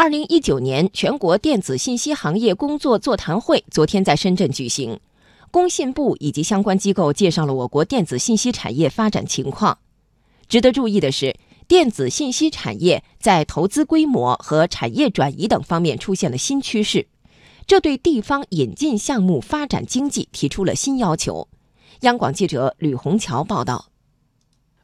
[0.00, 4.98] 二零一九年全国电子信息行业工作座谈会昨天在深圳举行，
[5.50, 9.76] 工信部以及相关机构介绍了我国电子信息产业发展情况。
[10.48, 11.36] 值得注意的是，
[11.68, 17.06] 电子信息产业在投资规模和产业转移等方面出现了新趋势，
[17.66, 21.46] 这对地方引进项目发展经济提出了新要求。
[22.00, 23.89] 央广记者吕红桥报道。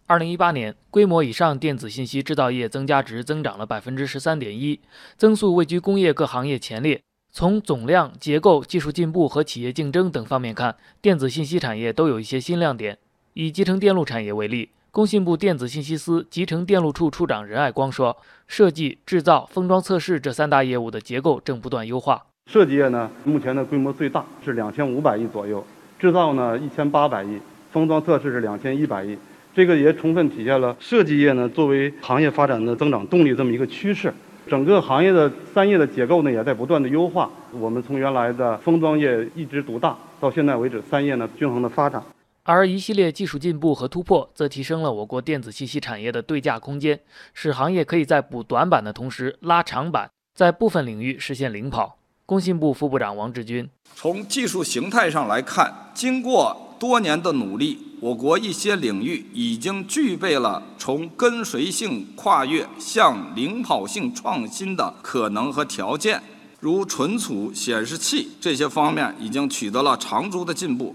[0.09, 4.79] 二零一八年，规模以上电子信息制造业增加值增长了百分之十三点一，
[5.17, 7.03] 增速位居工业各行业前列。
[7.33, 12.97] 从总量、结构、技术进步和企业竞争等方面看，电子信息产业都有一些新亮点。
[13.33, 22.25] 以集成电路产业为例，工信部电子信息司集成电路处处长任爱光说：“设计、制造、封装、测试这三大业务的结构正不断优化。
[22.49, 25.59] 设计业呢，目前的规模最大是两千五百亿左右；
[25.99, 27.41] 制造呢，一千八百亿；
[27.73, 29.19] 封装测试是两千一百亿。”
[29.57, 34.13] 这个也充分体现了设计业呢作为行业发展的增长动力这么一个趋势，
[34.47, 37.31] 整个行业的三业的结构呢也在不断的优化。
[37.53, 42.03] 我们从原来的封装业一枝独大，到现在为止三业呢均衡的发展。
[42.43, 47.01] 而一系列技术进步和突破，则提升了我国电子信息产业的对价空间，
[47.33, 51.97] 使行业可以在补短板的同时拉长板，在部分领域实现领跑。
[52.27, 57.79] 工信部副部长王志军：从技术形态上来看，经过多年的努力。
[57.99, 66.23] 我国一些领域已经具备了从跟随性跨越向领跑性创新的可能和条件，
[66.61, 70.95] 如存储显示器这些方面已经取得了长足的进步。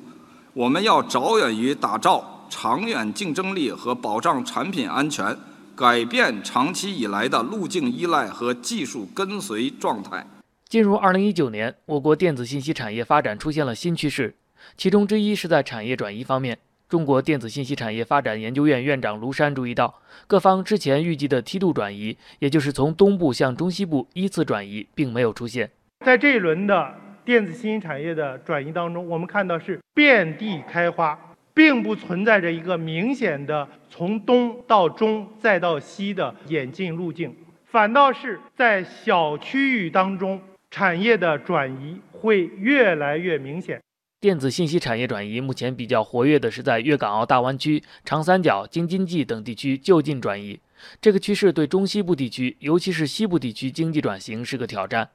[0.54, 5.36] 我们要着眼于打造长远竞争力和保障产品安全，
[5.76, 10.28] 改变长期以来的路径依赖和技术跟随状态。
[10.70, 14.36] 进入二零一九年，我国电子信息产业发展出现了新趋势，
[14.78, 16.60] 其中之一是在产业转移方面。
[16.92, 25.72] 中国电子信息产业发展研究院院长卢山注意到，各方之前预计的梯度转移，也就是从东部向中西部依次转移，并没有出现。
[26.06, 31.17] 在这一轮的电子信息产业的转移当中，我们看到是遍地开花，
[31.53, 37.33] 并不存在着一个明显的从东到中再到西的演进路径，
[37.67, 43.82] 反倒是在小区域当中，产业的转移会越来越明显。
[44.21, 50.59] 电子信息产业转移目前比较活跃的是在粤港澳大湾区、长三角、京津冀等地区就近转移，
[51.02, 55.10] 这个趋势对中西部地区，尤其是西部地区经济转型是个挑战。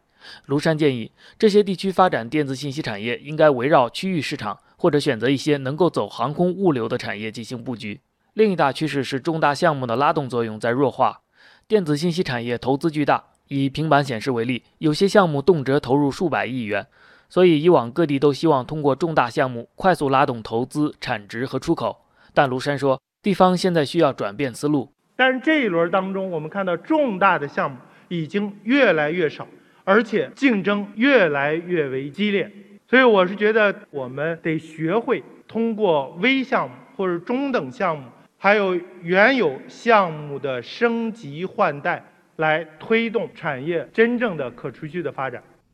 [0.48, 8.00] 庐山建议，这些地区发展电子信息产业应该围绕区域市场，或者选择一些能够走航空物流的产业进行布局。
[8.34, 11.20] 另一大趋势是重大项目的拉动作用在弱化，
[11.68, 16.88] 电子信息产业投资巨大，以平板显示为例，有些项目动辄投入数百亿元。
[17.28, 22.04] 所以，以往各地都希望通过重大项目快速拉动投资、产值和出口。
[22.32, 24.92] 但庐山说，地方现在需要转变思路。
[25.16, 27.78] 但是这一轮当中，我们看到重大的项目
[28.08, 29.46] 已经越来越少，
[29.84, 32.50] 而且竞争越来越为激烈。
[32.88, 38.04] 所以，我是觉得我们得学会通过微项目或者中等项目，
[38.38, 42.04] 还有原有项目的升级换代，
[42.36, 45.42] 来推动产业真正的可持续的发展。